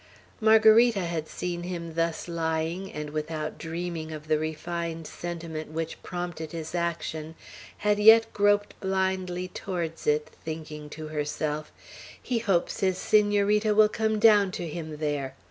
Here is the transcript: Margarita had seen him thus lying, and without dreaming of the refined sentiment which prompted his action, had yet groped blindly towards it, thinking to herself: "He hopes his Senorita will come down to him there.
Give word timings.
Margarita 0.39 1.01
had 1.01 1.27
seen 1.27 1.61
him 1.61 1.93
thus 1.93 2.27
lying, 2.27 2.91
and 2.91 3.11
without 3.11 3.59
dreaming 3.59 4.11
of 4.11 4.27
the 4.27 4.39
refined 4.39 5.05
sentiment 5.05 5.69
which 5.69 6.01
prompted 6.01 6.53
his 6.53 6.73
action, 6.73 7.35
had 7.77 7.99
yet 7.99 8.33
groped 8.33 8.73
blindly 8.79 9.49
towards 9.49 10.07
it, 10.07 10.29
thinking 10.43 10.89
to 10.89 11.09
herself: 11.09 11.71
"He 12.19 12.39
hopes 12.39 12.79
his 12.79 12.97
Senorita 12.97 13.75
will 13.75 13.89
come 13.89 14.17
down 14.17 14.49
to 14.53 14.67
him 14.67 14.97
there. 14.97 15.35